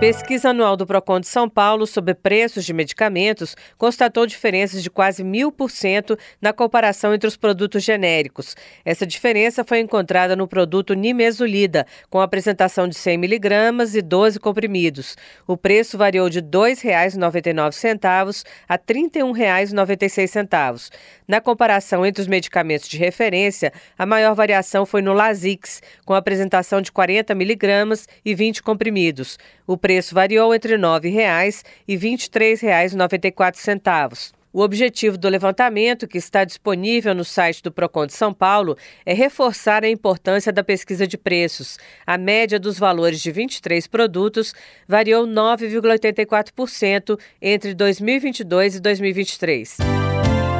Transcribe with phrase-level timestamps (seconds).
[0.00, 5.22] Pesquisa anual do Procon de São Paulo sobre preços de medicamentos constatou diferenças de quase
[5.22, 8.56] mil por cento na comparação entre os produtos genéricos.
[8.82, 15.18] Essa diferença foi encontrada no produto Nimesulida, com apresentação de 100 miligramas e 12 comprimidos.
[15.46, 20.90] O preço variou de R$ 2,99 a R$ 31,96.
[21.28, 26.80] Na comparação entre os medicamentos de referência, a maior variação foi no Lasix, com apresentação
[26.80, 29.38] de 40 miligramas e 20 comprimidos.
[29.66, 34.30] O preço variou entre R$ 9,00 e R$ 23,94.
[34.52, 39.12] O objetivo do levantamento, que está disponível no site do Procon de São Paulo, é
[39.12, 41.76] reforçar a importância da pesquisa de preços.
[42.06, 44.54] A média dos valores de 23 produtos
[44.86, 49.78] variou 9,84% entre 2022 e 2023.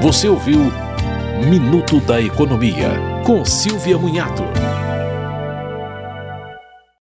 [0.00, 0.72] Você ouviu
[1.46, 2.92] Minuto da Economia,
[3.26, 4.44] com Silvia Munhato.